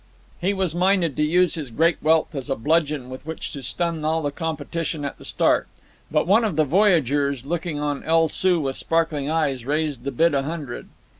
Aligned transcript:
He 0.39 0.51
was 0.55 0.73
minded 0.73 1.15
to 1.17 1.21
use 1.21 1.53
his 1.53 1.69
great 1.69 2.01
wealth 2.01 2.33
as 2.33 2.49
a 2.49 2.55
bludgeon 2.55 3.07
with 3.11 3.23
which 3.23 3.51
to 3.53 3.61
stun 3.61 4.03
all 4.03 4.31
competition 4.31 5.05
at 5.05 5.19
the 5.19 5.23
start. 5.25 5.67
But 6.09 6.25
one 6.25 6.43
of 6.43 6.55
the 6.55 6.65
voyageurs, 6.65 7.45
looking 7.45 7.79
on 7.79 8.03
El 8.03 8.27
Soo 8.27 8.59
with 8.59 8.75
sparkling 8.75 9.29
eyes, 9.29 9.63
raised 9.63 10.03
the 10.03 10.09
bid 10.09 10.33
a 10.33 10.41
hundred. 10.41 10.89